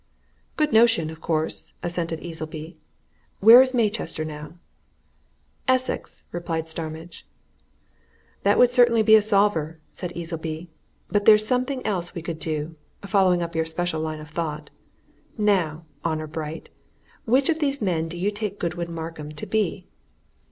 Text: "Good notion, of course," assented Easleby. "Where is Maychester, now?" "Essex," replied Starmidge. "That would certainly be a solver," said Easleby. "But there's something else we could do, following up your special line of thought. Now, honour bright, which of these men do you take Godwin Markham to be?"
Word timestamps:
"Good 0.57 0.73
notion, 0.73 1.11
of 1.11 1.21
course," 1.21 1.73
assented 1.83 2.21
Easleby. 2.23 2.75
"Where 3.39 3.61
is 3.61 3.73
Maychester, 3.75 4.25
now?" 4.25 4.53
"Essex," 5.67 6.23
replied 6.31 6.67
Starmidge. 6.67 7.27
"That 8.41 8.57
would 8.57 8.71
certainly 8.71 9.03
be 9.03 9.13
a 9.15 9.21
solver," 9.21 9.79
said 9.93 10.11
Easleby. 10.17 10.71
"But 11.09 11.25
there's 11.25 11.45
something 11.45 11.85
else 11.85 12.15
we 12.15 12.23
could 12.23 12.39
do, 12.39 12.73
following 13.05 13.43
up 13.43 13.53
your 13.53 13.65
special 13.65 14.01
line 14.01 14.19
of 14.19 14.31
thought. 14.31 14.71
Now, 15.37 15.85
honour 16.03 16.25
bright, 16.25 16.69
which 17.25 17.47
of 17.47 17.59
these 17.59 17.79
men 17.79 18.07
do 18.07 18.17
you 18.17 18.31
take 18.31 18.57
Godwin 18.57 18.91
Markham 18.91 19.31
to 19.33 19.45
be?" 19.45 19.87